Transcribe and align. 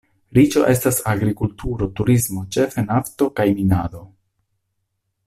Riĉo 0.35 0.61
estas 0.71 1.01
agrikulturo, 1.11 1.89
turismo, 2.01 2.41
ĉefe 2.57 2.87
nafto 2.89 3.29
kaj 3.41 3.49
minado. 3.61 4.05